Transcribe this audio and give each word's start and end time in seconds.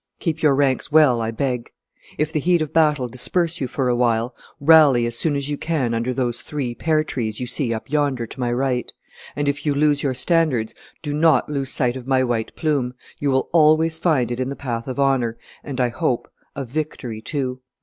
Keep 0.19 0.41
your 0.41 0.55
ranks 0.55 0.91
well, 0.91 1.21
I 1.21 1.29
beg. 1.29 1.71
If 2.17 2.33
the 2.33 2.39
heat 2.39 2.59
of 2.63 2.73
battle 2.73 3.07
disperse 3.07 3.61
you 3.61 3.67
for 3.67 3.87
a 3.87 3.95
while, 3.95 4.35
rally 4.59 5.05
as 5.05 5.15
soon 5.15 5.35
as 5.35 5.47
you 5.47 5.59
can 5.59 5.93
under 5.93 6.11
those 6.11 6.41
three 6.41 6.73
pear 6.73 7.03
trees 7.03 7.39
you 7.39 7.45
see 7.45 7.71
up 7.71 7.87
yonder 7.87 8.25
to 8.25 8.39
my 8.39 8.51
right; 8.51 8.91
and 9.35 9.47
if 9.47 9.63
you 9.63 9.75
lose 9.75 10.01
your 10.01 10.15
standards, 10.15 10.73
do 11.03 11.13
not 11.13 11.49
lose 11.49 11.69
sight 11.69 11.95
of 11.95 12.07
my 12.07 12.23
white 12.23 12.55
plume; 12.55 12.95
you 13.19 13.29
will 13.29 13.47
always 13.53 13.99
find 13.99 14.31
it 14.31 14.39
in 14.39 14.49
the 14.49 14.55
path 14.55 14.87
of 14.87 14.97
honor, 14.99 15.37
and, 15.63 15.79
I 15.79 15.89
hope, 15.89 16.27
of 16.55 16.67
victory 16.69 17.21
too." 17.21 17.61